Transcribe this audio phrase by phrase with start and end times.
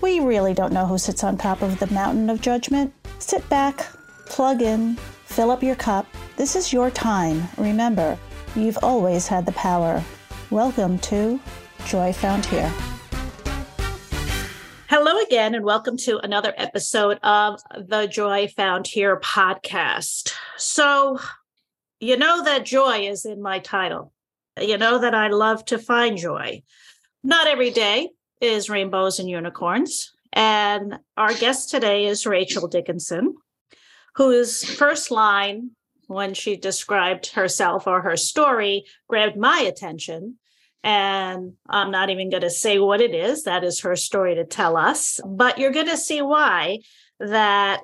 [0.00, 2.92] we really don't know who sits on top of the mountain of judgment.
[3.18, 3.78] Sit back,
[4.26, 6.06] plug in, fill up your cup.
[6.36, 7.48] This is your time.
[7.56, 8.18] Remember,
[8.54, 10.02] you've always had the power.
[10.50, 11.40] Welcome to
[11.86, 12.72] Joy Found Here.
[14.88, 20.34] Hello again, and welcome to another episode of the Joy Found Here podcast.
[20.56, 21.18] So,
[22.00, 24.12] you know that joy is in my title.
[24.60, 26.62] You know that I love to find joy.
[27.24, 28.10] Not every day,
[28.40, 30.12] is Rainbows and Unicorns.
[30.32, 33.36] And our guest today is Rachel Dickinson,
[34.14, 35.70] whose first line
[36.08, 40.36] when she described herself or her story grabbed my attention.
[40.84, 43.44] And I'm not even going to say what it is.
[43.44, 45.20] That is her story to tell us.
[45.26, 46.80] But you're going to see why
[47.18, 47.80] that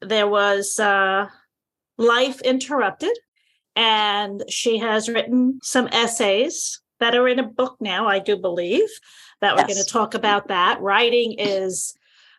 [0.00, 1.28] there was uh,
[1.96, 3.16] life interrupted.
[3.76, 8.88] And she has written some essays that are in a book now, I do believe
[9.40, 9.74] that we're yes.
[9.74, 10.80] going to talk about that.
[10.80, 11.94] Writing is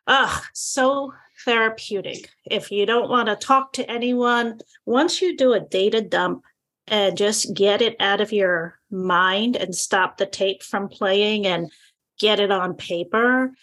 [0.07, 1.13] uh, so
[1.45, 2.29] therapeutic.
[2.49, 6.43] If you don't want to talk to anyone, once you do a data dump
[6.87, 11.71] and just get it out of your mind and stop the tape from playing and
[12.19, 13.53] get it on paper,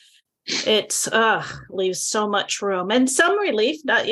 [0.47, 3.81] it's uh leaves so much room and some relief.
[3.85, 4.07] Not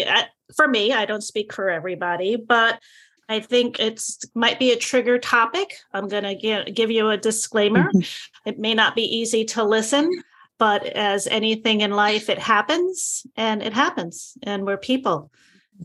[0.56, 2.80] for me, I don't speak for everybody, but
[3.28, 5.78] I think it's might be a trigger topic.
[5.92, 7.84] I'm going to give, you a disclaimer.
[7.84, 8.48] Mm-hmm.
[8.48, 10.10] It may not be easy to listen,
[10.58, 15.30] but as anything in life, it happens and it happens, and we're people.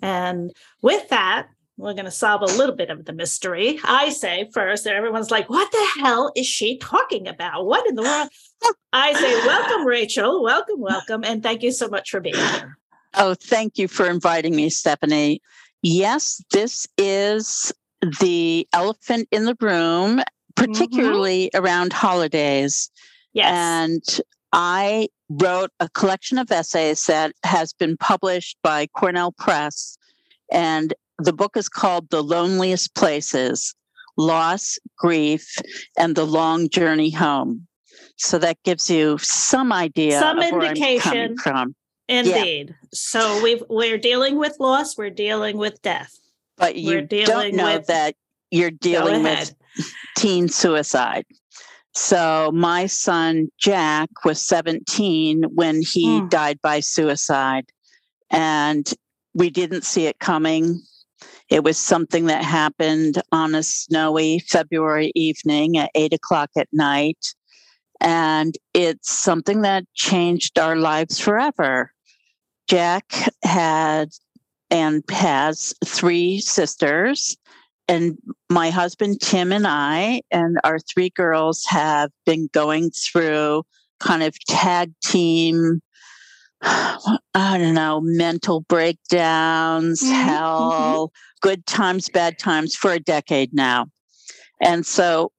[0.01, 0.51] And
[0.81, 3.79] with that, we're going to solve a little bit of the mystery.
[3.85, 7.65] I say first, everyone's like, what the hell is she talking about?
[7.65, 8.29] What in the world?
[8.91, 10.43] I say, welcome, Rachel.
[10.43, 11.23] Welcome, welcome.
[11.23, 12.77] And thank you so much for being here.
[13.13, 15.41] Oh, thank you for inviting me, Stephanie.
[15.81, 17.73] Yes, this is
[18.21, 20.21] the elephant in the room,
[20.55, 21.63] particularly mm-hmm.
[21.63, 22.89] around holidays.
[23.33, 23.51] Yes.
[23.51, 24.03] And
[24.51, 29.97] I wrote a collection of essays that has been published by Cornell Press.
[30.51, 33.75] And the book is called The Loneliest Places
[34.17, 35.57] Loss, Grief,
[35.97, 37.67] and the Long Journey Home.
[38.17, 41.75] So that gives you some idea, some indication from.
[42.09, 42.69] Indeed.
[42.69, 42.87] Yeah.
[42.91, 46.17] So we we're dealing with loss, we're dealing with death.
[46.57, 48.15] But you don't know with, that
[48.51, 49.55] you're dealing with
[50.17, 51.25] teen suicide.
[51.93, 56.27] So my son Jack was 17 when he hmm.
[56.27, 57.65] died by suicide.
[58.31, 58.91] And
[59.33, 60.81] we didn't see it coming.
[61.49, 67.33] It was something that happened on a snowy February evening at eight o'clock at night.
[68.01, 71.91] And it's something that changed our lives forever.
[72.69, 73.11] Jack
[73.43, 74.09] had
[74.69, 77.35] and has three sisters.
[77.87, 78.15] And
[78.51, 83.63] my husband, Tim, and I, and our three girls have been going through
[83.99, 85.81] kind of tag team,
[86.61, 90.13] I don't know, mental breakdowns, mm-hmm.
[90.13, 93.87] hell, good times, bad times for a decade now.
[94.61, 95.31] And so,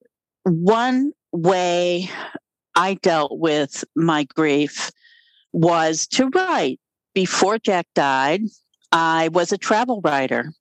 [0.43, 2.09] one way
[2.75, 4.91] I dealt with my grief
[5.53, 6.79] was to write
[7.13, 8.41] before Jack died,
[8.91, 10.53] I was a travel writer.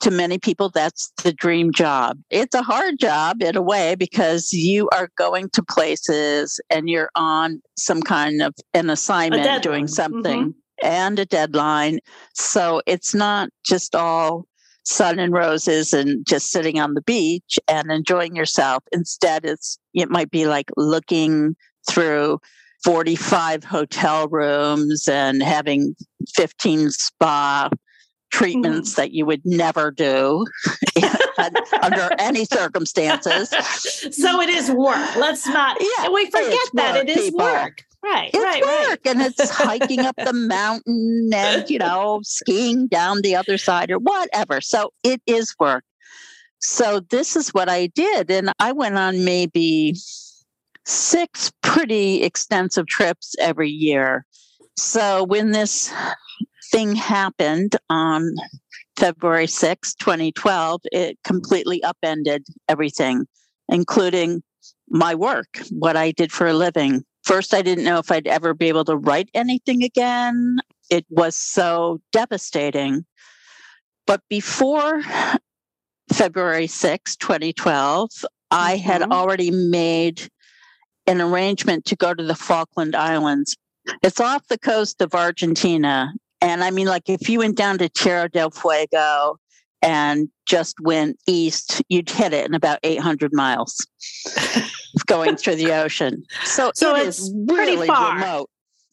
[0.00, 2.18] To many people, that's the dream job.
[2.30, 7.10] It's a hard job in a way because you are going to places and you're
[7.14, 10.86] on some kind of an assignment doing something mm-hmm.
[10.86, 11.98] and a deadline.
[12.32, 14.46] So it's not just all
[14.84, 18.82] sun and roses and just sitting on the beach and enjoying yourself.
[18.92, 21.56] Instead, it's it might be like looking
[21.88, 22.38] through
[22.84, 25.94] 45 hotel rooms and having
[26.34, 27.68] 15 spa
[28.30, 29.00] treatments mm-hmm.
[29.00, 30.46] that you would never do
[31.82, 33.50] under any circumstances.
[33.50, 35.16] So it is work.
[35.16, 37.40] Let's not, yeah, we forget that it is people.
[37.40, 37.84] work.
[38.02, 39.00] Right, it's right, work right.
[39.04, 43.98] and it's hiking up the mountain and, you know, skiing down the other side or
[43.98, 44.62] whatever.
[44.62, 45.84] So it is work.
[46.60, 48.30] So this is what I did.
[48.30, 49.96] And I went on maybe
[50.86, 54.24] six pretty extensive trips every year.
[54.76, 55.92] So when this
[56.72, 58.34] thing happened on
[58.96, 63.26] February 6, 2012, it completely upended everything,
[63.68, 64.42] including
[64.88, 67.04] my work, what I did for a living.
[67.22, 70.58] First, I didn't know if I'd ever be able to write anything again.
[70.90, 73.04] It was so devastating.
[74.06, 75.02] But before
[76.12, 78.26] February 6, 2012, mm-hmm.
[78.50, 79.12] I had mm-hmm.
[79.12, 80.28] already made
[81.10, 83.56] an arrangement to go to the Falkland Islands.
[84.02, 86.12] It's off the coast of Argentina.
[86.40, 89.36] And I mean, like if you went down to Tierra del Fuego
[89.82, 93.84] and just went east, you'd hit it in about 800 miles
[95.06, 96.22] going through the ocean.
[96.44, 98.14] So, so it it's really far.
[98.14, 98.50] remote.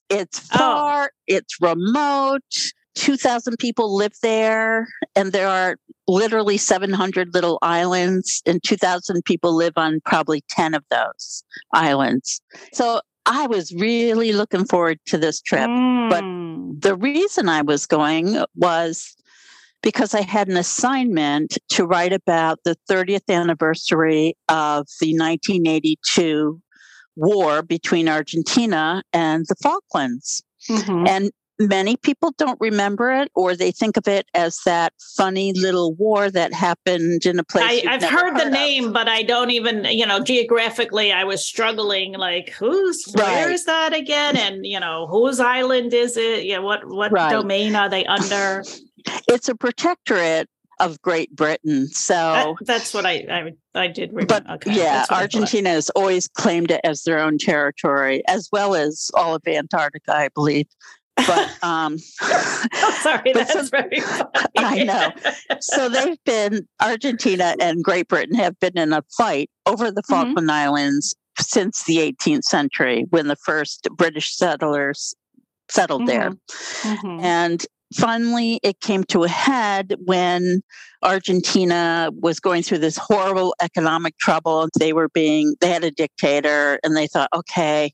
[0.10, 0.58] It's oh.
[0.58, 1.18] far, oh.
[1.28, 2.72] it's remote.
[2.98, 5.78] 2,000 people live there, and there are
[6.08, 12.42] literally 700 little islands, and 2,000 people live on probably 10 of those islands.
[12.74, 15.70] So I was really looking forward to this trip.
[15.70, 16.10] Mm.
[16.10, 19.16] But the reason I was going was
[19.84, 26.60] because I had an assignment to write about the 30th anniversary of the 1982
[27.16, 30.42] war between Argentina and the Falklands.
[30.70, 31.08] Mm-hmm.
[31.08, 35.94] And many people don't remember it or they think of it as that funny little
[35.96, 38.52] war that happened in a place I, have heard, heard, the of.
[38.52, 43.26] name but i don't even you know geographically i was struggling like who's right.
[43.26, 47.32] where is that again and you know whose island is it yeah what what right.
[47.32, 48.64] domain are they under
[49.28, 50.50] it's a protectorate
[50.80, 51.88] of Great Britain.
[51.88, 54.42] So that, that's what I I, I did remember.
[54.42, 59.10] But okay, yeah, Argentina has always claimed it as their own territory, as well as
[59.14, 60.68] all of Antarctica, I believe.
[61.26, 64.30] But um, oh, sorry, but that's very funny.
[64.58, 65.12] I know.
[65.62, 70.14] So they've been Argentina and Great Britain have been in a fight over the mm-hmm.
[70.14, 70.50] Falkland mm-hmm.
[70.50, 75.16] Islands since the 18th century, when the first British settlers
[75.70, 76.08] settled mm-hmm.
[76.08, 76.32] there.
[76.32, 77.20] Mm-hmm.
[77.24, 77.66] And
[77.96, 80.62] finally it came to a head when
[81.04, 84.68] Argentina was going through this horrible economic trouble.
[84.80, 87.92] They were being, they had a dictator and they thought, okay,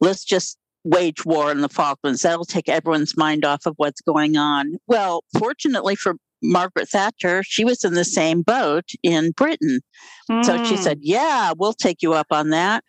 [0.00, 2.22] let's just wage war in the Falklands.
[2.22, 4.76] That'll take everyone's mind off of what's going on.
[4.86, 9.80] Well, fortunately for Margaret Thatcher, she was in the same boat in Britain.
[10.30, 10.44] Mm.
[10.44, 10.82] So she hmm.
[10.82, 12.82] said, yeah, we'll take you up on that.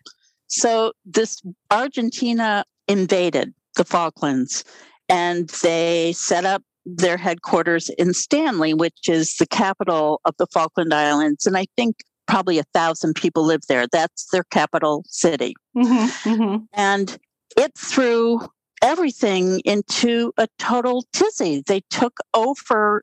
[0.48, 4.64] So this Argentina invaded the Falklands
[5.08, 10.92] and they set up their headquarters in Stanley, which is the capital of the Falkland
[10.92, 11.46] Islands.
[11.46, 11.96] And I think
[12.26, 13.86] probably a thousand people live there.
[13.90, 15.54] That's their capital city.
[15.76, 16.64] Mm-hmm, mm-hmm.
[16.72, 17.18] And
[17.56, 18.40] it threw
[18.82, 21.62] everything into a total tizzy.
[21.66, 23.02] They took over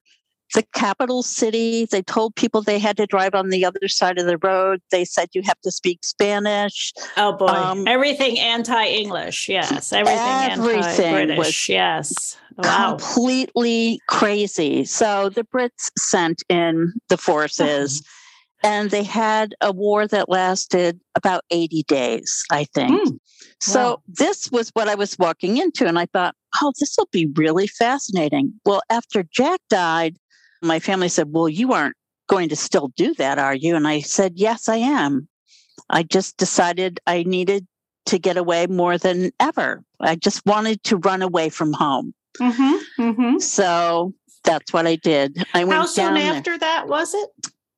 [0.54, 1.86] the capital city.
[1.86, 4.82] They told people they had to drive on the other side of the road.
[4.92, 6.94] They said you have to speak Spanish.
[7.18, 9.50] Oh boy, um, everything anti-English.
[9.50, 11.70] Yes, everything, everything anti-British.
[11.70, 12.98] yes, wow.
[12.98, 14.86] completely crazy.
[14.86, 18.04] So the Brits sent in the forces.
[18.64, 23.10] And they had a war that lasted about 80 days, I think.
[23.10, 23.18] Mm.
[23.60, 24.02] So wow.
[24.08, 25.88] this was what I was walking into.
[25.88, 28.54] And I thought, oh, this will be really fascinating.
[28.66, 30.18] Well, after Jack died,
[30.62, 31.96] my family said, Well, you aren't
[32.28, 33.76] going to still do that, are you?
[33.76, 35.28] And I said, Yes, I am.
[35.90, 37.68] I just decided I needed
[38.08, 39.84] to get away more than ever.
[40.00, 42.14] I just wanted to run away from home.
[42.40, 43.40] Mm-hmm, mm-hmm.
[43.40, 45.46] So that's what I did.
[45.54, 46.60] I went How soon after there.
[46.60, 47.30] that was it?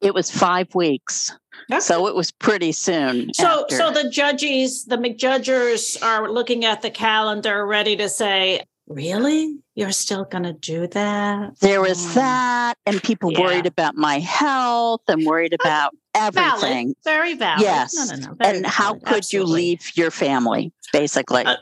[0.04, 1.32] It was five weeks.
[1.80, 3.34] So it was pretty soon.
[3.34, 3.78] So, after.
[3.78, 9.92] so the judges, the McJudgers, are looking at the calendar, ready to say, really you're
[9.92, 12.14] still going to do that there was mm.
[12.16, 13.40] that and people yeah.
[13.40, 16.96] worried about my health and worried about everything valid.
[17.04, 18.36] very valid yes no, no, no.
[18.42, 18.66] and valid.
[18.66, 19.52] how could Absolutely.
[19.52, 21.56] you leave your family basically uh,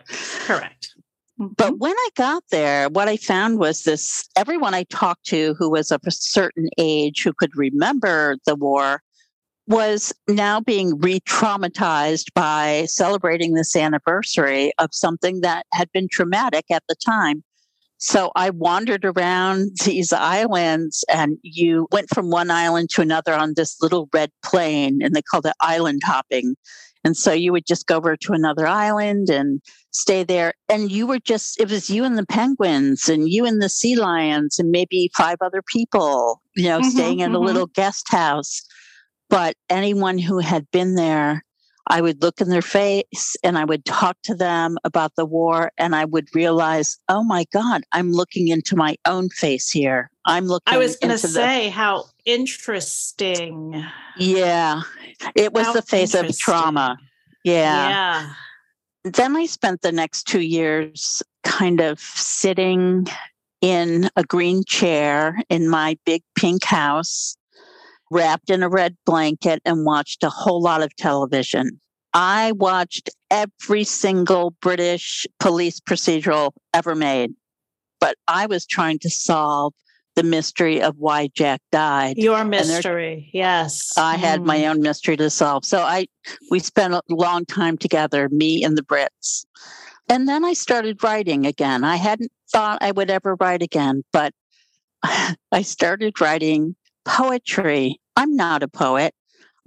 [0.45, 0.95] correct
[1.41, 1.77] but mm-hmm.
[1.77, 5.91] when I got there, what I found was this everyone I talked to who was
[5.91, 9.01] of a certain age who could remember the war
[9.67, 16.65] was now being re traumatized by celebrating this anniversary of something that had been traumatic
[16.69, 17.43] at the time.
[17.97, 23.53] So I wandered around these islands and you went from one island to another on
[23.55, 26.55] this little red plane and they called it island hopping.
[27.03, 30.53] And so you would just go over to another island and stay there.
[30.69, 33.95] And you were just, it was you and the penguins and you and the sea
[33.95, 37.35] lions and maybe five other people, you know, mm-hmm, staying in mm-hmm.
[37.35, 38.61] a little guest house.
[39.29, 41.45] But anyone who had been there,
[41.87, 45.71] I would look in their face and I would talk to them about the war
[45.77, 50.09] and I would realize, oh my God, I'm looking into my own face here.
[50.25, 51.71] I'm looking I was going to say the...
[51.71, 53.83] how interesting.
[54.17, 54.81] Yeah.
[55.35, 56.97] It was how the face of trauma.
[57.43, 57.89] Yeah.
[57.89, 58.33] Yeah.
[59.03, 63.07] Then I spent the next two years kind of sitting
[63.61, 67.35] in a green chair in my big pink house,
[68.11, 71.79] wrapped in a red blanket, and watched a whole lot of television.
[72.13, 77.33] I watched every single British police procedural ever made,
[77.99, 79.73] but I was trying to solve
[80.15, 82.17] the mystery of why Jack died.
[82.17, 83.93] Your mystery, yes.
[83.97, 84.69] I had my mm.
[84.71, 85.65] own mystery to solve.
[85.65, 86.07] So I
[86.49, 89.45] we spent a long time together, me and the Brits.
[90.09, 91.83] And then I started writing again.
[91.83, 94.33] I hadn't thought I would ever write again, but
[95.03, 96.75] I started writing
[97.05, 97.99] poetry.
[98.15, 99.13] I'm not a poet.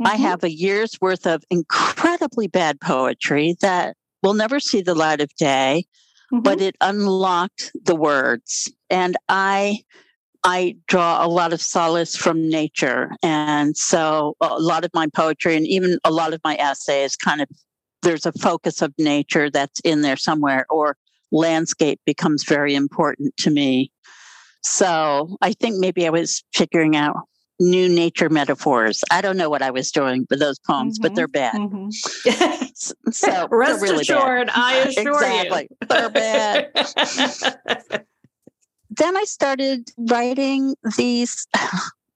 [0.01, 0.07] Mm-hmm.
[0.07, 5.21] I have a year's worth of incredibly bad poetry that will never see the light
[5.21, 5.85] of day,
[6.33, 6.43] mm-hmm.
[6.43, 8.71] but it unlocked the words.
[8.91, 9.83] And I
[10.45, 13.11] I draw a lot of solace from nature.
[13.23, 17.41] And so a lot of my poetry and even a lot of my essays kind
[17.41, 17.49] of
[18.03, 20.97] there's a focus of nature that's in there somewhere or
[21.33, 23.91] landscape becomes very important to me.
[24.63, 27.17] So I think maybe I was figuring out
[27.61, 29.03] new nature metaphors.
[29.11, 31.55] I don't know what I was doing with those poems, mm-hmm, but they're bad.
[31.55, 33.11] Mm-hmm.
[33.11, 34.53] so rest really assured, bad.
[34.55, 35.69] I assure exactly.
[35.71, 38.05] you, they're bad.
[38.97, 41.47] then I started writing these.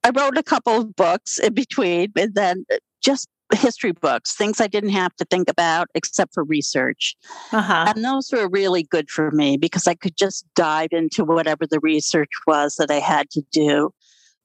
[0.03, 2.65] I wrote a couple of books in between, and then
[3.01, 7.15] just history books, things I didn't have to think about except for research.
[7.51, 7.85] Uh-huh.
[7.87, 11.79] And those were really good for me because I could just dive into whatever the
[11.79, 13.91] research was that I had to do.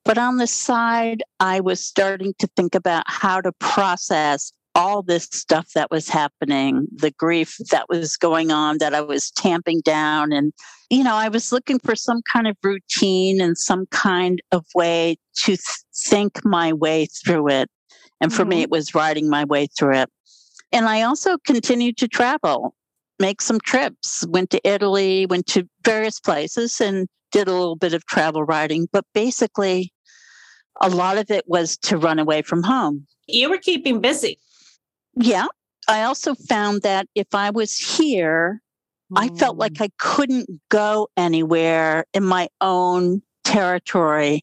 [0.04, 5.24] But on the side, I was starting to think about how to process all this
[5.24, 10.32] stuff that was happening, the grief that was going on that I was tamping down.
[10.32, 10.52] And,
[10.90, 15.16] you know, I was looking for some kind of routine and some kind of way
[15.44, 15.60] to th-
[15.96, 17.70] think my way through it.
[18.20, 18.50] And for mm-hmm.
[18.50, 20.10] me, it was riding my way through it.
[20.72, 22.74] And I also continued to travel,
[23.20, 27.94] make some trips, went to Italy, went to various places and did a little bit
[27.94, 28.88] of travel writing.
[28.92, 29.92] But basically,
[30.80, 33.06] a lot of it was to run away from home.
[33.28, 34.38] You were keeping busy.
[35.16, 35.46] Yeah.
[35.88, 38.60] I also found that if I was here,
[39.12, 39.18] mm.
[39.18, 39.84] I felt like mm.
[39.84, 44.42] I couldn't go anywhere in my own territory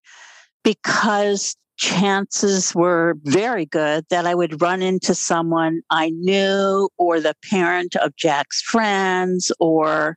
[0.63, 7.35] because chances were very good that I would run into someone I knew or the
[7.49, 10.15] parent of Jack's friends, or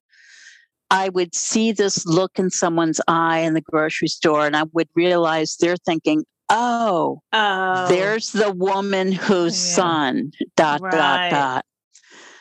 [0.91, 4.89] I would see this look in someone's eye in the grocery store and I would
[4.95, 7.89] realize they're thinking, oh, oh.
[7.89, 9.75] there's the woman whose oh, yeah.
[9.77, 10.93] son, dot, right.
[10.93, 11.65] dot, dot.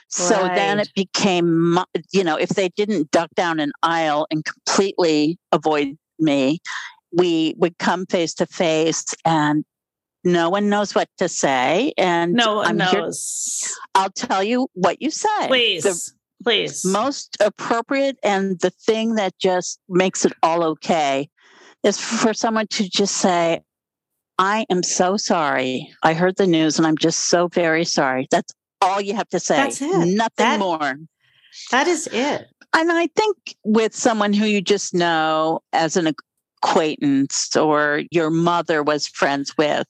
[0.10, 0.56] So right.
[0.56, 1.80] then it became,
[2.12, 6.60] you know, if they didn't duck down an aisle and completely avoid me,
[7.12, 9.66] we would come face to face and
[10.24, 11.94] no one knows what to say.
[11.98, 13.64] And no one I'm knows.
[13.66, 15.48] Here, I'll tell you what you say.
[15.48, 15.84] Please.
[15.84, 16.12] The
[16.44, 16.86] please.
[16.86, 21.30] Most appropriate and the thing that just makes it all okay
[21.84, 23.62] is for someone to just say,
[24.38, 25.94] I am so sorry.
[26.02, 28.28] I heard the news and I'm just so very sorry.
[28.32, 29.56] That's all you have to say.
[29.56, 30.08] That's it.
[30.08, 30.98] Nothing that, more.
[31.72, 32.48] That is it.
[32.74, 36.14] And I think with someone who you just know as an
[36.64, 39.86] acquaintance or your mother was friends with,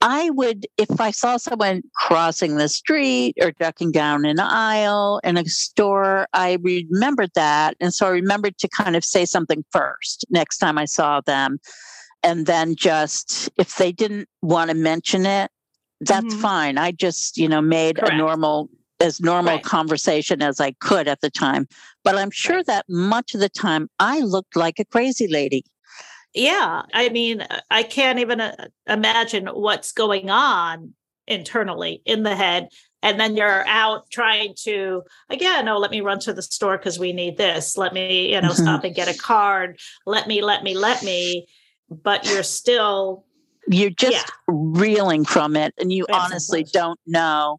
[0.00, 5.38] I would, if I saw someone crossing the street or ducking down an aisle in
[5.38, 7.76] a store, I remembered that.
[7.80, 11.58] And so I remembered to kind of say something first next time I saw them.
[12.24, 15.50] And then just, if they didn't want to mention it,
[16.00, 16.40] that's mm-hmm.
[16.40, 16.78] fine.
[16.78, 18.14] I just, you know, made Correct.
[18.14, 19.62] a normal, as normal right.
[19.62, 21.68] conversation as I could at the time.
[22.02, 22.66] But I'm sure right.
[22.66, 25.64] that much of the time I looked like a crazy lady
[26.34, 30.92] yeah i mean i can't even uh, imagine what's going on
[31.26, 32.68] internally in the head
[33.02, 36.98] and then you're out trying to again oh let me run to the store because
[36.98, 38.62] we need this let me you know mm-hmm.
[38.62, 41.46] stop and get a card let me let me let me
[41.90, 43.24] but you're still
[43.68, 44.24] you're just yeah.
[44.46, 47.58] reeling from it and you honestly don't know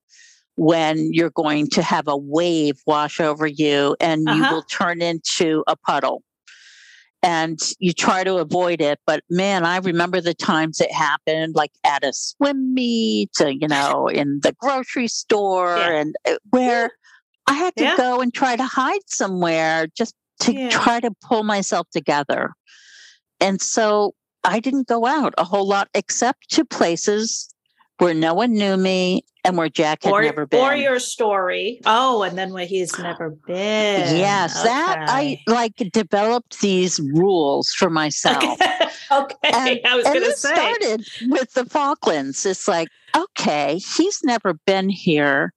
[0.56, 4.38] when you're going to have a wave wash over you and uh-huh.
[4.38, 6.24] you will turn into a puddle
[7.26, 9.00] and you try to avoid it.
[9.08, 13.68] But man, I remember the times it happened, like at a swim meet, uh, you
[13.68, 16.02] know, in the grocery store, yeah.
[16.02, 16.88] and uh, where yeah.
[17.48, 21.88] I had to go and try to hide somewhere just to try to pull myself
[21.92, 22.54] together.
[23.46, 27.54] And so I didn't go out a whole lot except to places
[28.00, 30.60] where no one knew me and where Jack had or, never been.
[30.60, 31.80] Or your story.
[31.86, 34.18] Oh, and then where he's never been.
[34.18, 34.68] Yes, okay.
[34.68, 38.44] that I like developed these rules for myself.
[38.44, 38.56] Okay,
[39.12, 39.36] okay.
[39.44, 40.52] And, I was going to say.
[40.52, 42.48] started with the Falklands.
[42.48, 45.54] It's like, okay, he's never been here.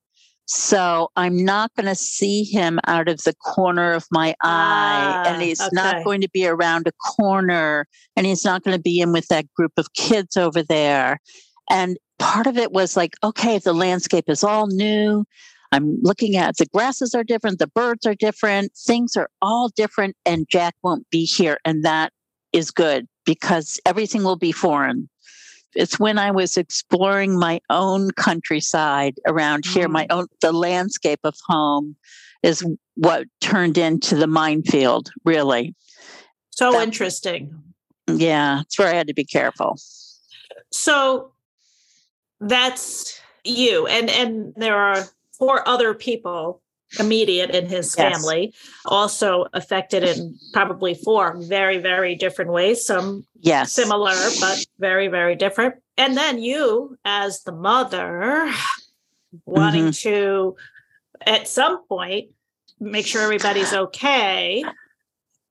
[0.51, 5.25] So I'm not going to see him out of the corner of my eye.
[5.27, 5.69] and ah, he's okay.
[5.75, 7.87] not going to be around a corner.
[8.17, 11.21] And he's not going to be in with that group of kids over there.
[11.71, 15.27] And part of it was like, okay, the landscape is all new.
[15.71, 20.17] I'm looking at the grasses are different, the birds are different, things are all different,
[20.25, 21.59] and Jack won't be here.
[21.67, 22.11] And that
[22.55, 25.11] is good because everything will be foreign.
[25.75, 29.73] It's when I was exploring my own countryside around mm.
[29.73, 30.13] here, my mm.
[30.13, 31.97] own, the landscape of home
[32.43, 35.75] is what turned into the minefield, really.
[36.51, 37.63] So that, interesting.
[38.07, 39.79] Yeah, it's where I had to be careful.
[40.73, 41.33] So
[42.41, 45.05] that's you and and there are
[45.37, 46.63] four other people
[46.99, 48.13] immediate in his yes.
[48.13, 48.55] family
[48.87, 55.35] also affected in probably four very very different ways some yes similar but very very
[55.35, 58.51] different and then you as the mother
[59.45, 60.11] wanting mm-hmm.
[60.11, 60.57] to
[61.27, 62.31] at some point
[62.81, 64.65] make sure everybody's okay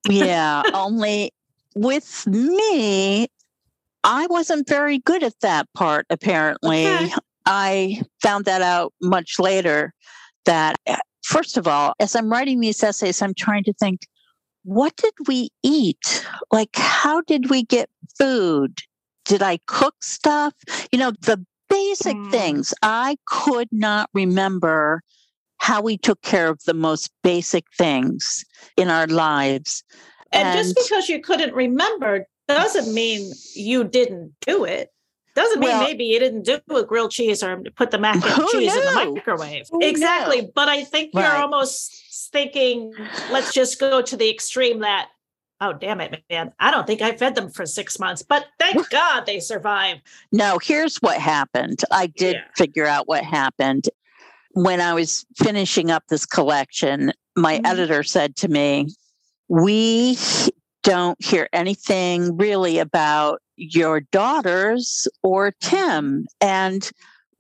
[0.09, 1.31] yeah only
[1.75, 3.27] with me
[4.07, 6.87] I wasn't very good at that part, apparently.
[6.87, 7.09] Okay.
[7.45, 9.93] I found that out much later
[10.45, 10.77] that,
[11.27, 14.07] first of all, as I'm writing these essays, I'm trying to think,
[14.63, 16.25] what did we eat?
[16.51, 18.79] Like, how did we get food?
[19.25, 20.53] Did I cook stuff?
[20.91, 22.31] You know, the basic mm.
[22.31, 22.73] things.
[22.81, 25.01] I could not remember
[25.57, 28.45] how we took care of the most basic things
[28.77, 29.83] in our lives.
[30.31, 34.89] And, and, just because you couldn't remember doesn't mean you didn't do it.
[35.37, 38.47] Doesn't mean well, maybe you didn't do a grilled cheese or put the mac and
[38.47, 38.79] cheese knew?
[38.81, 39.67] in the microwave.
[39.71, 40.41] Who exactly.
[40.41, 40.51] Knew?
[40.55, 41.25] But I think right.
[41.25, 42.91] you're almost thinking,
[43.31, 45.09] let's just go to the extreme that,
[45.61, 46.53] oh, damn it, man.
[46.59, 50.01] I don't think I fed them for six months, but thank God they survived.
[50.31, 51.83] No, here's what happened.
[51.91, 52.41] I did yeah.
[52.55, 53.89] figure out what happened.
[54.53, 57.65] When I was finishing up this collection, my mm-hmm.
[57.67, 58.87] editor said to me,
[59.49, 60.17] we
[60.87, 66.25] don't hear anything really about your daughters or Tim.
[66.39, 66.89] And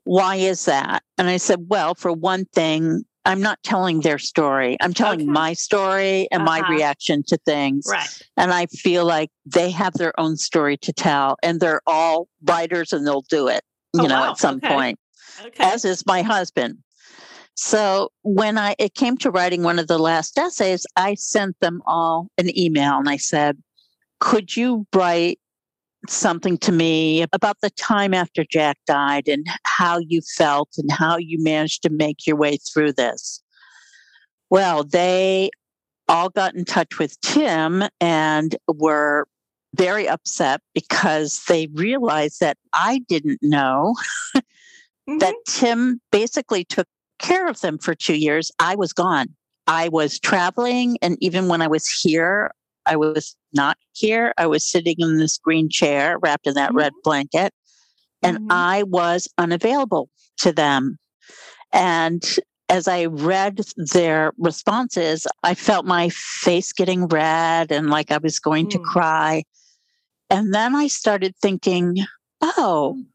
[0.03, 1.01] why is that?
[1.17, 4.75] And I said, well, for one thing, I'm not telling their story.
[4.81, 5.29] I'm telling okay.
[5.29, 6.61] my story and uh-huh.
[6.61, 7.87] my reaction to things.
[7.89, 8.21] Right.
[8.35, 12.91] And I feel like they have their own story to tell and they're all writers
[12.91, 13.61] and they'll do it,
[13.93, 14.31] you oh, know, wow.
[14.31, 14.67] at some okay.
[14.67, 14.99] point.
[15.45, 15.63] Okay.
[15.63, 16.79] As is my husband.
[17.57, 21.81] So when I it came to writing one of the last essays, I sent them
[21.87, 23.57] all an email and I said,
[24.19, 25.39] "Could you write
[26.07, 31.17] something to me about the time after Jack died and how you felt and how
[31.17, 33.41] you managed to make your way through this?"
[34.51, 35.49] Well, they
[36.07, 39.27] all got in touch with Tim and were
[39.75, 43.95] very upset because they realized that I didn't know
[44.37, 45.17] mm-hmm.
[45.17, 46.87] that Tim basically took
[47.19, 49.27] care of them for two years, I was gone.
[49.67, 50.97] I was traveling.
[51.01, 52.51] And even when I was here,
[52.85, 54.33] I was not here.
[54.37, 56.77] I was sitting in this green chair wrapped in that mm-hmm.
[56.77, 57.53] red blanket,
[58.23, 58.51] and mm-hmm.
[58.51, 60.97] I was unavailable to them.
[61.73, 62.23] And
[62.69, 63.61] as I read
[63.93, 68.71] their responses, I felt my face getting red and like I was going mm.
[68.71, 69.43] to cry.
[70.29, 71.97] And then I started thinking,
[72.41, 73.05] oh, mm.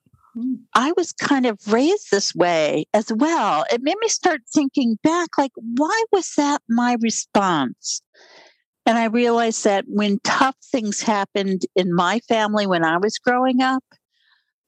[0.75, 3.65] I was kind of raised this way as well.
[3.73, 8.03] It made me start thinking back like, why was that my response?
[8.87, 13.61] And I realized that when tough things happened in my family when I was growing
[13.61, 13.85] up,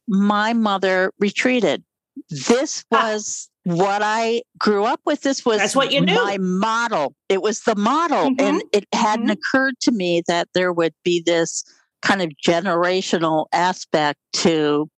[0.07, 1.83] my mother retreated.
[2.31, 3.75] This was ah.
[3.75, 5.23] what I grew up with.
[5.23, 6.15] This was That's what you knew.
[6.15, 7.15] my model.
[7.29, 8.31] It was the model.
[8.31, 8.47] Mm-hmm.
[8.47, 9.33] And it hadn't mm-hmm.
[9.33, 11.65] occurred to me that there would be this
[12.03, 14.89] kind of generational aspect to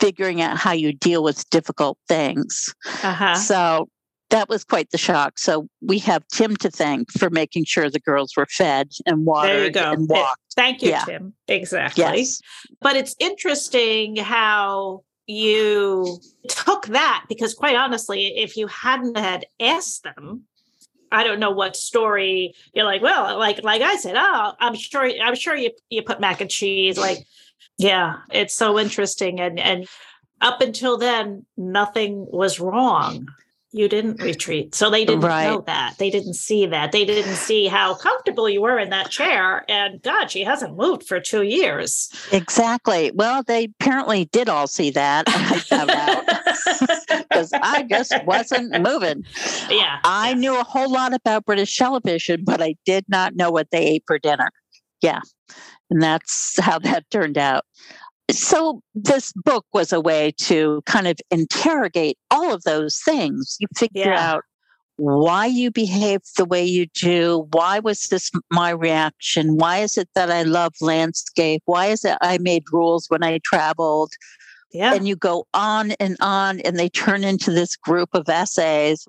[0.00, 2.74] figuring out how you deal with difficult things.
[3.02, 3.34] Uh-huh.
[3.34, 3.88] So
[4.30, 5.38] that was quite the shock.
[5.38, 9.76] So we have Tim to thank for making sure the girls were fed and watered
[9.76, 10.40] and walked.
[10.54, 11.04] Thank you, yeah.
[11.04, 11.34] Tim.
[11.48, 12.02] Exactly.
[12.02, 12.40] Yes.
[12.80, 20.02] But it's interesting how you took that because quite honestly, if you hadn't had asked
[20.02, 20.44] them,
[21.12, 25.10] I don't know what story you're like, well, like like I said, oh, I'm sure
[25.20, 27.18] I'm sure you you put mac and cheese like
[27.78, 29.40] yeah, it's so interesting.
[29.40, 29.86] And and
[30.40, 33.28] up until then, nothing was wrong.
[33.72, 34.74] you didn't retreat.
[34.74, 35.44] So they didn't right.
[35.44, 35.94] know that.
[35.98, 36.90] They didn't see that.
[36.90, 39.64] They didn't see how comfortable you were in that chair.
[39.68, 42.10] And God, she hasn't moved for two years.
[42.32, 43.12] Exactly.
[43.14, 45.24] Well, they apparently did all see that.
[45.28, 46.24] I found out
[47.28, 49.24] because I just wasn't moving.
[49.68, 49.98] Yeah.
[50.02, 50.34] I yeah.
[50.34, 54.02] knew a whole lot about British television, but I did not know what they ate
[54.06, 54.50] for dinner.
[55.00, 55.20] Yeah.
[55.90, 57.64] And that's how that turned out.
[58.30, 63.56] So, this book was a way to kind of interrogate all of those things.
[63.58, 64.30] You figure yeah.
[64.30, 64.44] out
[64.96, 67.48] why you behave the way you do.
[67.52, 69.56] Why was this my reaction?
[69.56, 71.62] Why is it that I love landscape?
[71.64, 74.12] Why is it I made rules when I traveled?
[74.72, 74.94] Yeah.
[74.94, 79.08] And you go on and on, and they turn into this group of essays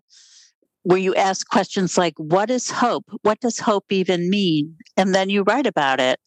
[0.84, 3.06] where you ask questions like, What is hope?
[3.22, 4.76] What does hope even mean?
[4.98, 6.20] And then you write about it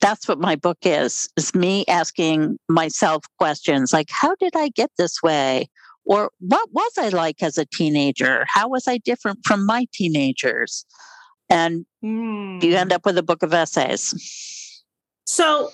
[0.00, 4.90] that's what my book is is me asking myself questions like how did i get
[4.98, 5.68] this way
[6.04, 10.84] or what was i like as a teenager how was i different from my teenagers
[11.48, 12.62] and mm.
[12.62, 12.96] you end hmm.
[12.96, 14.82] up with a book of essays
[15.24, 15.70] so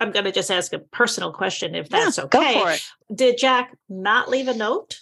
[0.00, 2.76] i'm going to just ask a personal question if that's yeah, okay
[3.14, 4.96] did jack not leave a note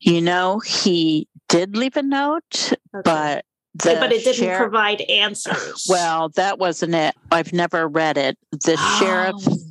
[0.00, 3.02] you know he did leave a note okay.
[3.04, 5.86] but but it didn't provide answers.
[5.88, 7.14] Well, that wasn't it.
[7.30, 8.36] I've never read it.
[8.52, 8.96] The oh.
[9.00, 9.62] sheriff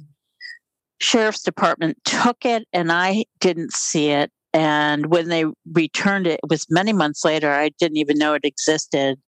[1.00, 4.32] sheriff's department took it and I didn't see it.
[4.54, 7.52] And when they returned it, it was many months later.
[7.52, 9.20] I didn't even know it existed.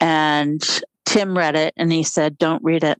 [0.00, 0.62] And
[1.06, 2.98] Tim read it and he said, Don't read it.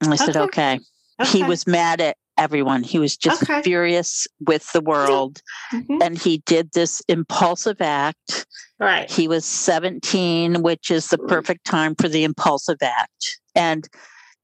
[0.00, 0.24] And I okay.
[0.24, 0.80] said, okay.
[1.20, 1.30] okay.
[1.30, 2.82] He was mad at everyone.
[2.82, 3.62] He was just okay.
[3.62, 5.42] furious with the world.
[5.72, 6.02] Mm-hmm.
[6.02, 8.46] And he did this impulsive act.
[8.80, 9.10] Right.
[9.10, 13.40] He was 17, which is the perfect time for the impulsive act.
[13.54, 13.88] And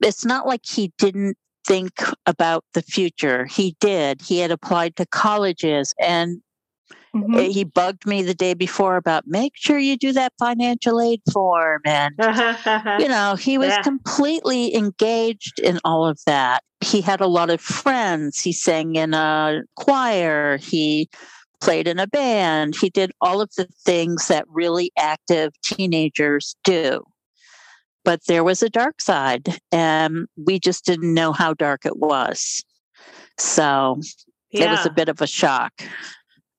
[0.02, 1.92] it's not like he didn't think
[2.26, 3.46] about the future.
[3.46, 4.20] He did.
[4.20, 6.42] He had applied to colleges and
[7.14, 7.50] Mm-hmm.
[7.50, 11.81] He bugged me the day before about make sure you do that financial aid form.
[11.85, 12.14] And,
[13.00, 13.83] you know, he was yeah.
[13.83, 16.64] completely engaged in all of that.
[16.81, 18.40] He had a lot of friends.
[18.40, 20.57] He sang in a choir.
[20.57, 21.09] He
[21.61, 22.74] played in a band.
[22.77, 27.03] He did all of the things that really active teenagers do.
[28.05, 32.62] But there was a dark side, and we just didn't know how dark it was.
[33.38, 33.98] So
[34.50, 34.64] yeah.
[34.64, 35.72] it was a bit of a shock.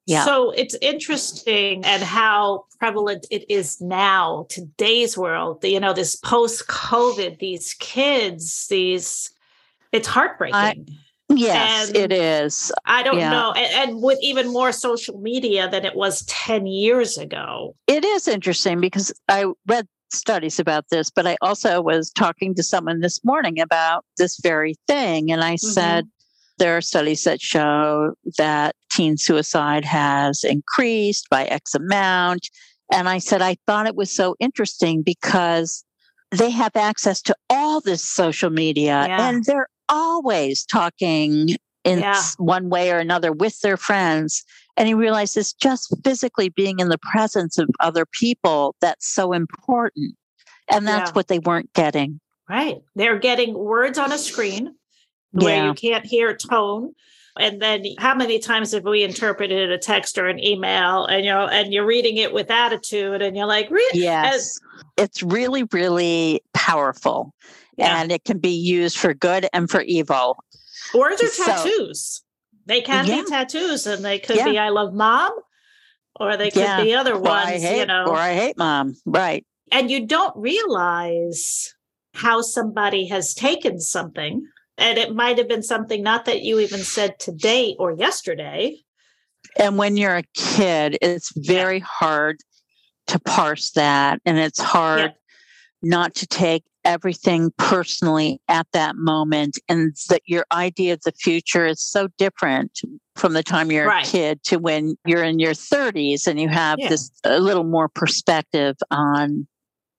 [0.05, 0.23] Yeah.
[0.23, 6.67] So it's interesting and how prevalent it is now, today's world, you know, this post
[6.67, 9.31] COVID, these kids, these,
[9.91, 10.55] it's heartbreaking.
[10.55, 10.75] I,
[11.29, 12.71] yes, and it is.
[12.85, 13.31] I don't yeah.
[13.31, 13.53] know.
[13.53, 17.75] And, and with even more social media than it was 10 years ago.
[17.87, 22.63] It is interesting because I read studies about this, but I also was talking to
[22.63, 25.31] someone this morning about this very thing.
[25.31, 25.71] And I mm-hmm.
[25.71, 26.07] said,
[26.57, 32.49] there are studies that show that teen suicide has increased by X amount.
[32.91, 35.83] And I said, I thought it was so interesting because
[36.31, 39.29] they have access to all this social media yeah.
[39.29, 41.49] and they're always talking
[41.83, 42.21] in yeah.
[42.37, 44.43] one way or another with their friends.
[44.77, 50.15] And he realizes just physically being in the presence of other people, that's so important.
[50.69, 51.13] And that's yeah.
[51.13, 52.19] what they weren't getting.
[52.49, 52.81] Right.
[52.95, 54.75] They're getting words on a screen
[55.35, 55.67] where yeah.
[55.67, 56.93] you can't hear tone.
[57.37, 61.31] And then how many times have we interpreted a text or an email and you
[61.31, 64.01] know and you're reading it with attitude and you're like, really?
[64.01, 64.57] Yes.
[64.97, 67.33] it's really, really powerful.
[67.77, 68.01] Yeah.
[68.01, 70.41] And it can be used for good and for evil.
[70.93, 72.23] Words are so, tattoos.
[72.67, 73.21] They can yeah.
[73.21, 75.33] be tattoos and they could be I love mom
[76.19, 78.05] or they could be other ones, hate, you know.
[78.05, 78.95] Or I hate mom.
[79.05, 79.45] Right.
[79.71, 81.75] And you don't realize
[82.13, 86.79] how somebody has taken something and it might have been something not that you even
[86.79, 88.77] said today or yesterday.
[89.57, 91.85] And when you're a kid, it's very yeah.
[91.85, 92.38] hard
[93.07, 94.19] to parse that.
[94.25, 95.11] And it's hard yeah.
[95.81, 99.57] not to take everything personally at that moment.
[99.69, 102.81] And that your idea of the future is so different
[103.15, 104.05] from the time you're right.
[104.05, 106.89] a kid to when you're in your 30s and you have yeah.
[106.89, 109.47] this a little more perspective on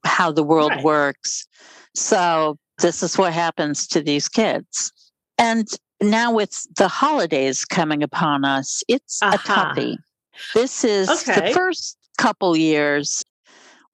[0.05, 0.85] how the world right.
[0.85, 1.47] works.
[1.95, 4.93] So this is what happens to these kids.
[5.39, 5.67] And
[6.01, 9.35] now with the holidays coming upon us, it's uh-huh.
[9.35, 9.39] a
[9.75, 9.97] toughie.
[10.55, 11.49] This is okay.
[11.49, 13.25] the first couple years.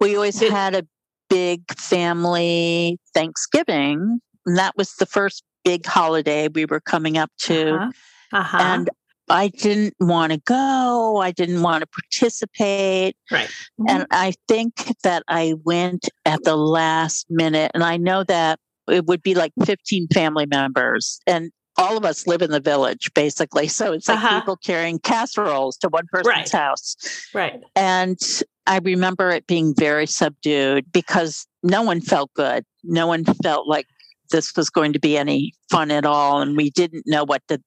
[0.00, 0.86] We always Did- had a
[1.28, 4.20] big family Thanksgiving.
[4.44, 7.74] And that was the first big holiday we were coming up to.
[7.74, 7.90] Uh-huh.
[8.32, 8.58] Uh-huh.
[8.60, 8.90] And
[9.28, 11.18] I didn't want to go.
[11.22, 13.16] I didn't want to participate.
[13.30, 13.48] Right.
[13.88, 17.70] And I think that I went at the last minute.
[17.72, 21.20] And I know that it would be like 15 family members.
[21.26, 23.68] And all of us live in the village basically.
[23.68, 24.40] So it's like uh-huh.
[24.40, 26.50] people carrying casseroles to one person's right.
[26.50, 26.96] house.
[27.32, 27.60] Right.
[27.74, 28.18] And
[28.66, 32.64] I remember it being very subdued because no one felt good.
[32.84, 33.86] No one felt like
[34.30, 36.40] this was going to be any fun at all.
[36.40, 37.60] And we didn't know what to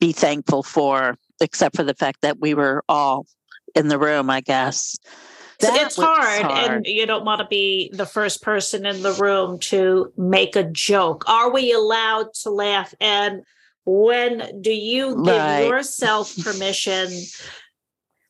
[0.00, 3.26] be thankful for, except for the fact that we were all
[3.74, 4.96] in the room, I guess.
[5.60, 9.12] That it's hard, hard, and you don't want to be the first person in the
[9.14, 11.28] room to make a joke.
[11.28, 12.94] Are we allowed to laugh?
[13.00, 13.42] And
[13.84, 15.66] when do you give right.
[15.66, 17.10] yourself permission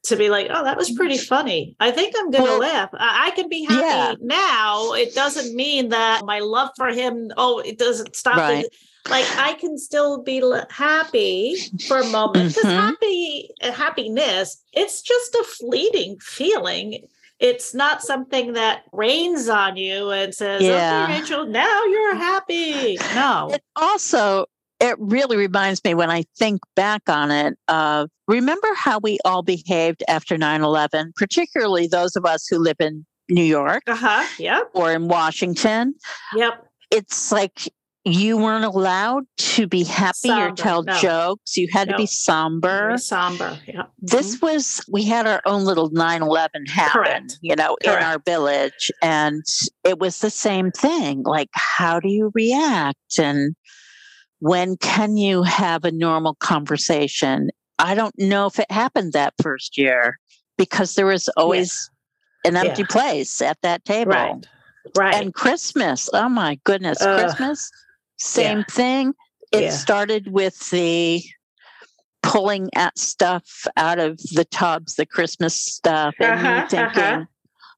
[0.04, 1.76] to be like, oh, that was pretty funny.
[1.80, 2.90] I think I'm going to well, laugh.
[2.94, 4.14] I-, I, can be happy yeah.
[4.20, 4.92] now.
[4.94, 8.38] It doesn't mean that my love for him, oh, it doesn't stop.
[8.38, 8.66] Right.
[9.10, 12.88] Like I can still be happy for a moment because mm-hmm.
[12.88, 17.06] happy happiness, it's just a fleeting feeling
[17.40, 21.04] it's not something that rains on you and says, yeah.
[21.04, 23.50] "Okay, Rachel, now you're happy." No.
[23.52, 24.46] It also
[24.80, 29.42] it really reminds me when I think back on it of remember how we all
[29.42, 33.82] behaved after 9/11, particularly those of us who live in New York.
[33.86, 34.24] Uh-huh.
[34.38, 34.70] Yep.
[34.74, 35.94] Or in Washington.
[36.34, 36.64] Yep.
[36.90, 37.68] It's like
[38.08, 40.98] you weren't allowed to be happy somber, or tell no.
[40.98, 41.56] jokes.
[41.56, 41.92] You had no.
[41.92, 42.92] to be somber.
[42.92, 43.58] Be somber.
[43.66, 43.84] Yeah.
[43.98, 44.46] This mm-hmm.
[44.46, 47.38] was we had our own little 9/11 happen, Correct.
[47.42, 48.02] you know, Correct.
[48.02, 49.42] in our village and
[49.84, 51.22] it was the same thing.
[51.22, 53.54] Like how do you react and
[54.40, 57.50] when can you have a normal conversation?
[57.78, 60.18] I don't know if it happened that first year
[60.56, 61.90] because there was always
[62.44, 62.52] yes.
[62.52, 62.88] an empty yeah.
[62.88, 64.12] place at that table.
[64.12, 64.46] Right.
[64.96, 65.14] Right.
[65.14, 66.08] And Christmas.
[66.12, 66.98] Oh my goodness.
[66.98, 67.70] Christmas
[68.18, 68.64] same yeah.
[68.70, 69.14] thing.
[69.52, 69.70] It yeah.
[69.70, 71.22] started with the
[72.22, 77.24] pulling at stuff out of the tubs, the Christmas stuff, and uh-huh, me thinking, uh-huh.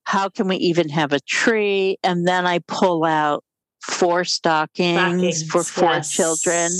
[0.04, 1.98] how can we even have a tree?
[2.02, 3.44] And then I pull out
[3.82, 6.10] four stockings, stockings for four yes.
[6.12, 6.70] children.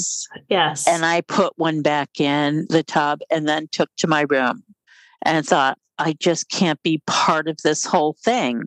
[0.49, 0.87] Yes.
[0.89, 4.63] And I put one back in the tub and then took to my room
[5.23, 8.65] and thought, I just can't be part of this whole thing.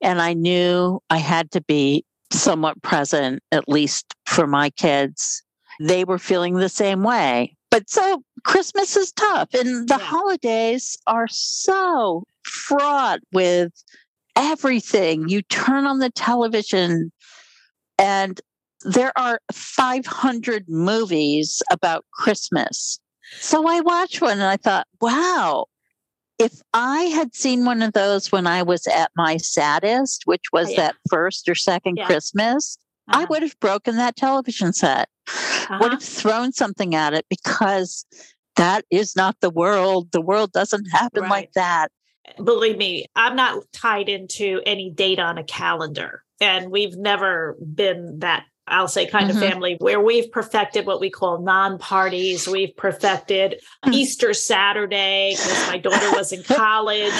[0.00, 5.42] And I knew I had to be somewhat present, at least for my kids.
[5.80, 7.56] They were feeling the same way.
[7.70, 10.04] But so Christmas is tough, and the yeah.
[10.04, 13.72] holidays are so fraught with
[14.36, 15.28] everything.
[15.28, 17.12] You turn on the television,
[17.98, 18.40] and
[18.84, 22.98] there are 500 movies about Christmas.
[23.38, 25.66] So I watched one and I thought, wow,
[26.42, 30.68] if I had seen one of those when I was at my saddest, which was
[30.68, 30.76] oh, yeah.
[30.76, 32.06] that first or second yeah.
[32.06, 32.76] Christmas,
[33.08, 33.20] uh-huh.
[33.20, 35.78] I would have broken that television set, uh-huh.
[35.80, 38.04] would have thrown something at it because
[38.56, 40.10] that is not the world.
[40.12, 41.30] The world doesn't happen right.
[41.30, 41.88] like that.
[42.42, 46.22] Believe me, I'm not tied into any date on a calendar.
[46.40, 49.42] And we've never been that I'll say kind mm-hmm.
[49.42, 52.48] of family where we've perfected what we call non parties.
[52.48, 53.92] We've perfected mm-hmm.
[53.92, 57.12] Easter Saturday because my daughter was in college.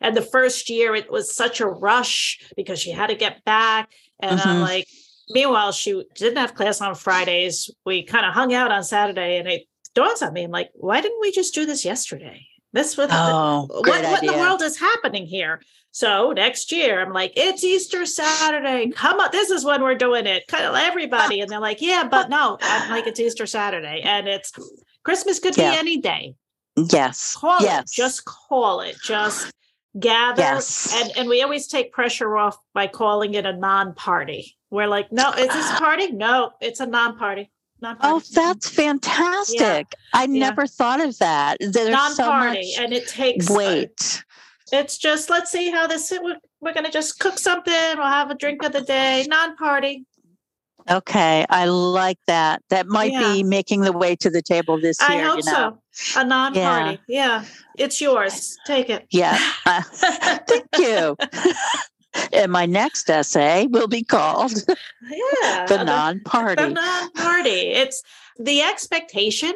[0.00, 3.92] And the first year it was such a rush because she had to get back.
[4.20, 4.48] And mm-hmm.
[4.48, 4.86] I'm like,
[5.30, 7.70] meanwhile, she didn't have class on Fridays.
[7.84, 11.00] We kind of hung out on Saturday and it dawns on me, I'm like, why
[11.00, 12.46] didn't we just do this yesterday?
[12.72, 15.60] This was oh, what, what in the world is happening here?
[15.92, 18.90] So next year, I'm like, it's Easter Saturday.
[18.90, 20.44] Come on, this is when we're doing it.
[20.52, 24.52] Everybody, and they're like, yeah, but no, I'm like, it's Easter Saturday, and it's
[25.04, 25.72] Christmas could yeah.
[25.72, 26.34] be any day.
[26.76, 27.90] Yes, call yes.
[27.90, 27.94] it.
[27.94, 28.96] Just call it.
[29.02, 29.50] Just
[29.98, 30.94] gather, yes.
[31.02, 34.56] and and we always take pressure off by calling it a non-party.
[34.70, 36.12] We're like, no, is this a party?
[36.12, 37.50] No, it's a non-party.
[37.82, 39.58] Oh, that's fantastic.
[39.60, 39.84] Yeah.
[40.12, 40.48] I yeah.
[40.48, 41.56] never thought of that.
[41.60, 44.22] There's non-party, so and it takes wait.
[44.72, 46.12] It's just let's see how this.
[46.12, 47.74] We're, we're going to just cook something.
[47.96, 50.04] We'll have a drink of the day, non-party.
[50.90, 52.62] Okay, I like that.
[52.70, 53.32] That might yeah.
[53.32, 55.20] be making the way to the table this year.
[55.20, 55.78] I hope you know?
[55.92, 56.20] so.
[56.20, 57.00] A non-party.
[57.06, 57.42] Yeah.
[57.42, 57.44] yeah.
[57.78, 58.56] it's yours.
[58.66, 59.06] Take it.
[59.10, 61.16] Yeah, uh, thank you.
[62.32, 64.52] and my next essay will be called
[65.10, 66.62] yeah, the non-party.
[66.62, 67.50] The non-party.
[67.50, 68.02] It's
[68.38, 69.52] the expectation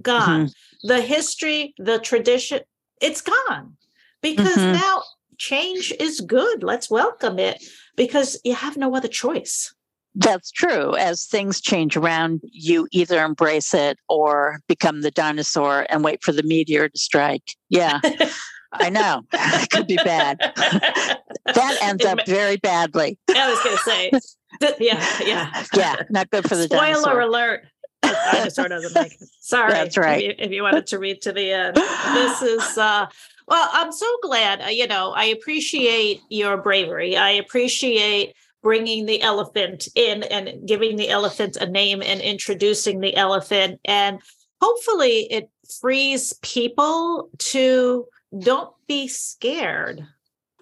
[0.00, 0.46] gone.
[0.46, 0.88] Mm-hmm.
[0.88, 2.60] The history, the tradition,
[3.00, 3.76] it's gone
[4.22, 4.72] because mm-hmm.
[4.72, 5.02] now
[5.38, 6.62] change is good.
[6.62, 7.62] Let's welcome it
[7.96, 9.74] because you have no other choice.
[10.14, 10.96] That's true.
[10.96, 16.32] As things change around, you either embrace it or become the dinosaur and wait for
[16.32, 17.52] the meteor to strike.
[17.68, 18.00] Yeah.
[18.72, 19.22] I know.
[19.32, 20.38] It could be bad.
[20.38, 23.18] that ends up very badly.
[23.28, 25.64] I was going to say, yeah, yeah.
[25.74, 27.20] Yeah, not good for the Spoiler dinosaur.
[27.20, 27.66] alert.
[28.02, 29.28] Dinosaur doesn't make it.
[29.40, 29.72] Sorry.
[29.72, 30.22] That's right.
[30.22, 31.76] If you, if you wanted to read to the end.
[31.76, 33.06] This is uh
[33.46, 34.62] well, I'm so glad.
[34.62, 37.16] Uh, you know, I appreciate your bravery.
[37.16, 43.14] I appreciate bringing the elephant in and giving the elephant a name and introducing the
[43.14, 43.80] elephant.
[43.84, 44.18] And
[44.60, 45.48] hopefully it
[45.80, 48.06] frees people to
[48.38, 50.04] don't be scared.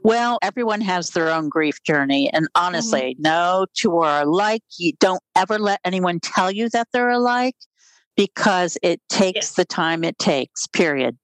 [0.03, 2.29] Well, everyone has their own grief journey.
[2.31, 3.23] And honestly, mm-hmm.
[3.23, 4.63] no two are alike.
[4.79, 7.57] You don't ever let anyone tell you that they're alike
[8.15, 9.53] because it takes yes.
[9.53, 11.17] the time it takes, period.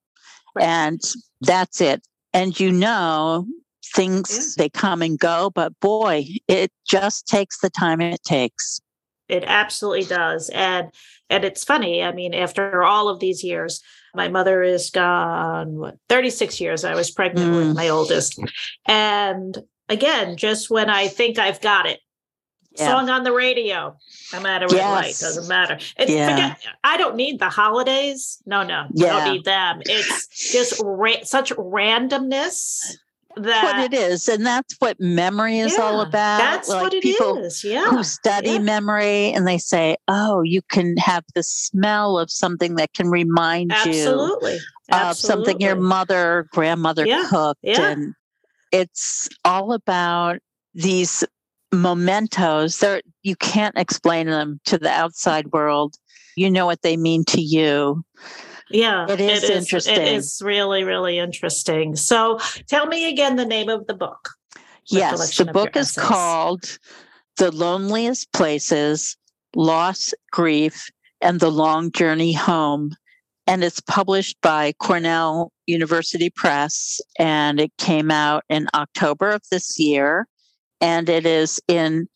[0.54, 0.64] Right.
[0.64, 1.00] And
[1.40, 2.02] that's it.
[2.32, 3.46] And you know,
[3.94, 8.80] things they come and go, but boy, it just takes the time it takes.
[9.28, 10.50] It absolutely does.
[10.50, 10.90] And
[11.28, 12.02] and it's funny.
[12.02, 13.80] I mean, after all of these years,
[14.14, 16.84] my mother is gone what 36 years.
[16.84, 17.56] I was pregnant mm.
[17.56, 18.40] with my oldest.
[18.86, 19.56] And
[19.88, 22.00] again, just when I think I've got it,
[22.76, 22.88] yeah.
[22.90, 23.96] song on the radio,
[24.32, 24.90] no matter what yes.
[24.90, 25.78] light, doesn't matter.
[25.96, 26.30] It's, yeah.
[26.30, 28.42] forget, I don't need the holidays.
[28.46, 29.16] No, no, yeah.
[29.16, 29.82] I don't need them.
[29.86, 32.96] It's just ra- such randomness
[33.36, 36.94] that what it is and that's what memory is yeah, all about that's like what
[36.94, 37.62] it people is.
[37.62, 38.58] yeah who study yeah.
[38.58, 43.70] memory and they say oh you can have the smell of something that can remind
[43.70, 44.54] Absolutely.
[44.54, 45.10] you Absolutely.
[45.10, 47.24] of something your mother grandmother yeah.
[47.28, 48.14] cooked and
[48.72, 50.40] it's all about
[50.74, 51.24] these
[51.72, 55.94] mementos they you can't explain them to the outside world
[56.36, 58.04] you know what they mean to you
[58.70, 59.96] yeah, it is, it is interesting.
[59.96, 61.96] It is really, really interesting.
[61.96, 64.30] So tell me again the name of the book.
[64.86, 66.04] Yes, the book is essays.
[66.04, 66.78] called
[67.36, 69.16] The Loneliest Places
[69.54, 72.94] Loss, Grief, and the Long Journey Home.
[73.46, 77.00] And it's published by Cornell University Press.
[77.18, 80.26] And it came out in October of this year.
[80.80, 82.08] And it is in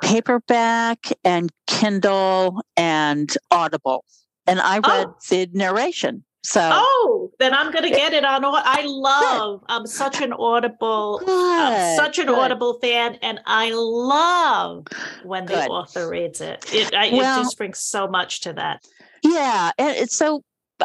[0.00, 4.04] paperback and Kindle and Audible
[4.48, 5.16] and I read oh.
[5.28, 6.24] the narration.
[6.42, 8.42] So oh, then I'm going to get it on.
[8.44, 9.60] I love.
[9.60, 9.66] Good.
[9.68, 11.20] I'm such an Audible.
[11.26, 12.38] I'm such an Good.
[12.38, 14.86] Audible fan, and I love
[15.24, 15.68] when the Good.
[15.68, 16.64] author reads it.
[16.72, 18.82] It, I, well, it just brings so much to that.
[19.22, 20.42] Yeah, and it's so.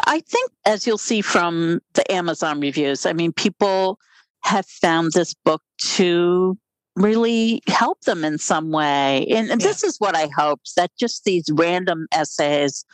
[0.08, 4.00] I think, as you'll see from the Amazon reviews, I mean, people
[4.42, 5.62] have found this book
[5.94, 6.58] to
[6.96, 9.68] really help them in some way, and, and yeah.
[9.68, 12.86] this is what I hoped that just these random essays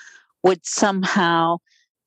[0.43, 1.57] would somehow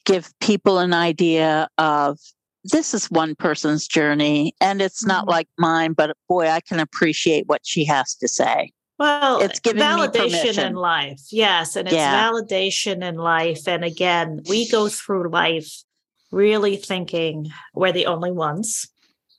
[0.04, 2.18] give people an idea of
[2.64, 5.30] this is one person's journey and it's not mm-hmm.
[5.30, 8.72] like mine, but boy, I can appreciate what she has to say.
[8.98, 11.20] Well, it's giving validation in life.
[11.32, 11.74] Yes.
[11.74, 12.30] And it's yeah.
[12.30, 13.66] validation in life.
[13.66, 15.82] And again, we go through life
[16.30, 18.88] really thinking we're the only ones.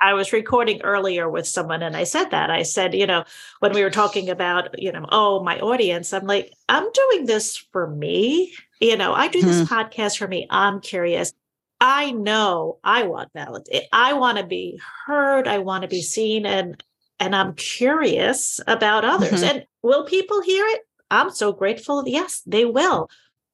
[0.04, 2.52] I was recording earlier with someone and I said that.
[2.52, 3.24] I said, you know,
[3.60, 7.56] when we were talking about, you know, oh, my audience, I'm like, I'm doing this
[7.56, 8.54] for me.
[8.82, 9.74] You know, I do this mm-hmm.
[9.74, 10.46] podcast for me.
[10.50, 11.32] I'm curious.
[11.80, 13.84] I know I want validation.
[13.94, 15.48] I want to be heard.
[15.48, 16.84] I want to be seen and
[17.22, 19.42] and I'm curious about others.
[19.42, 19.44] Mm-hmm.
[19.46, 20.82] And will people hear it?
[21.12, 22.04] I'm so grateful.
[22.06, 23.10] Yes, they will.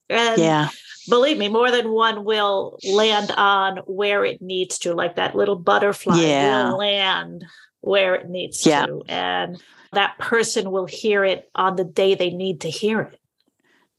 [0.08, 0.70] And yeah.
[1.08, 5.56] Believe me, more than one will land on where it needs to, like that little
[5.56, 6.70] butterfly yeah.
[6.70, 7.44] will land
[7.80, 8.86] where it needs yeah.
[8.86, 9.02] to.
[9.08, 13.20] And that person will hear it on the day they need to hear it.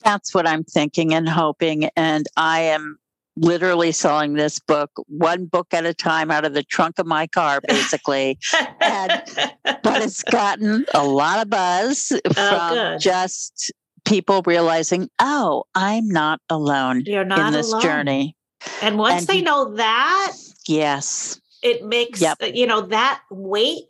[0.04, 1.90] That's what I'm thinking and hoping.
[1.96, 2.98] And I am
[3.38, 7.28] literally selling this book one book at a time out of the trunk of my
[7.28, 8.38] car, basically.
[8.82, 9.24] and,
[9.64, 13.00] but it's gotten a lot of buzz oh, from good.
[13.00, 13.72] just
[14.06, 17.82] people realizing, oh, I'm not alone You're not in this alone.
[17.82, 18.36] journey.
[18.82, 20.34] And once and they know that,
[20.68, 22.38] yes, it makes yep.
[22.42, 23.86] you know that weight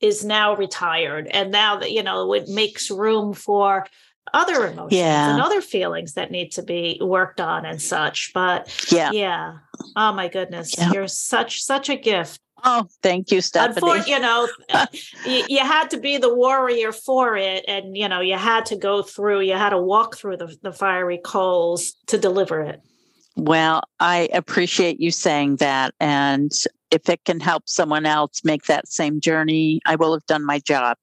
[0.00, 3.86] is now retired, and now that you know it makes room for
[4.32, 5.32] other emotions yeah.
[5.32, 8.30] and other feelings that need to be worked on and such.
[8.34, 9.58] But yeah, yeah.
[9.96, 10.92] Oh my goodness, yeah.
[10.92, 12.40] you're such such a gift.
[12.64, 13.92] Oh, thank you, Stephanie.
[13.92, 14.48] Unfor- you know,
[15.26, 18.76] you, you, had to be the warrior for it, and you know, you had to
[18.76, 22.80] go through, you had to walk through the, the fiery coals to deliver it.
[23.36, 26.52] Well, I appreciate you saying that, and
[26.90, 30.58] if it can help someone else make that same journey, I will have done my
[30.58, 30.96] job.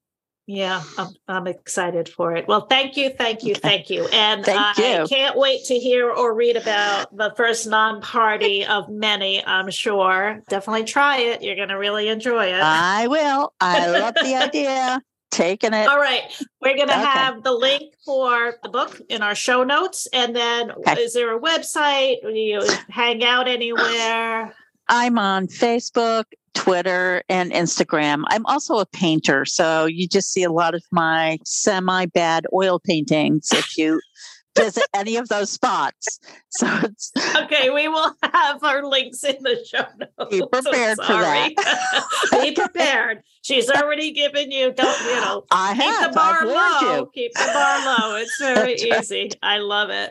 [0.48, 2.48] Yeah, I'm, I'm excited for it.
[2.48, 4.06] Well, thank you, thank you, thank you.
[4.06, 5.06] And thank I you.
[5.06, 10.42] can't wait to hear or read about the first non party of many, I'm sure.
[10.48, 11.42] Definitely try it.
[11.42, 12.62] You're going to really enjoy it.
[12.62, 13.52] I will.
[13.60, 15.02] I love the idea.
[15.30, 15.86] Taking it.
[15.86, 16.22] All right.
[16.62, 17.04] We're going to okay.
[17.04, 20.08] have the link for the book in our show notes.
[20.14, 20.98] And then okay.
[20.98, 22.22] is there a website?
[22.22, 24.54] Do you hang out anywhere?
[24.88, 26.24] I'm on Facebook
[26.54, 28.24] Twitter and Instagram.
[28.28, 32.78] I'm also a painter, so you just see a lot of my semi bad oil
[32.78, 34.00] paintings if you
[34.58, 36.18] visit any of those spots.
[36.50, 37.70] So it's okay.
[37.70, 40.30] We will have our links in the show notes.
[40.30, 42.30] Be prepared for that.
[42.42, 43.22] Be prepared.
[43.42, 44.72] She's already given you.
[44.72, 45.44] Don't you know?
[45.50, 46.12] I keep have.
[46.12, 46.96] the bar low.
[46.96, 47.10] You.
[47.14, 48.16] Keep the bar low.
[48.16, 49.30] It's very easy.
[49.42, 50.10] I love it.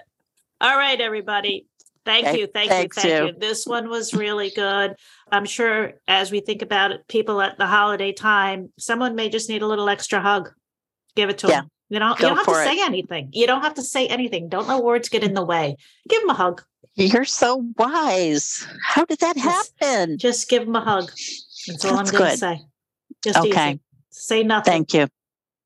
[0.62, 1.68] All right, everybody.
[2.06, 2.48] Thank you.
[2.48, 2.88] Thank you.
[2.90, 3.26] Thank you.
[3.28, 3.34] you.
[3.38, 4.96] This one was really good.
[5.32, 9.50] I'm sure as we think about it, people at the holiday time, someone may just
[9.50, 10.52] need a little extra hug.
[11.16, 11.62] Give it to yeah.
[11.62, 11.72] them.
[11.90, 12.66] You know, Go you don't have to it.
[12.66, 13.30] say anything.
[13.32, 14.50] You don't have to say anything.
[14.50, 15.78] Don't let words get in the way.
[16.10, 16.62] Give them a hug.
[16.96, 18.68] You're so wise.
[18.84, 20.18] How did that just, happen?
[20.18, 21.12] Just give them a hug.
[21.68, 22.62] That's all That's I'm going to say.
[23.24, 23.70] Just okay.
[23.70, 23.80] Easy.
[24.10, 24.72] Say nothing.
[24.72, 25.08] Thank you.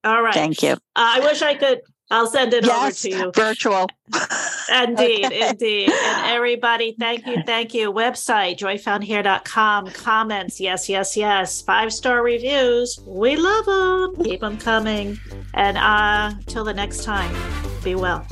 [0.03, 0.34] All right.
[0.34, 0.74] Thank you.
[0.74, 1.82] Uh, I wish I could
[2.12, 3.32] I'll send it yes, over to you.
[3.34, 3.88] Virtual.
[4.84, 5.49] indeed, okay.
[5.49, 5.89] indeed.
[5.89, 7.91] And everybody, thank you, thank you.
[7.91, 9.88] Website, joyfoundhere.com.
[9.88, 11.62] Comments, yes, yes, yes.
[11.62, 12.99] Five star reviews.
[13.05, 14.26] We love them.
[14.26, 15.18] Keep them coming.
[15.53, 17.34] And uh till the next time,
[17.84, 18.26] be well.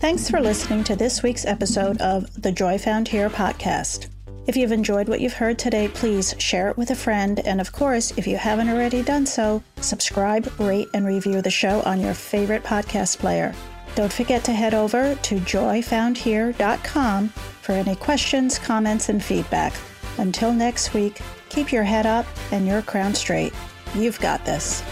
[0.00, 4.13] Thanks for listening to this week's episode of the Joy Found Here podcast.
[4.46, 7.40] If you've enjoyed what you've heard today, please share it with a friend.
[7.46, 11.80] And of course, if you haven't already done so, subscribe, rate, and review the show
[11.82, 13.54] on your favorite podcast player.
[13.94, 19.72] Don't forget to head over to joyfoundhere.com for any questions, comments, and feedback.
[20.18, 23.54] Until next week, keep your head up and your crown straight.
[23.94, 24.82] You've got this.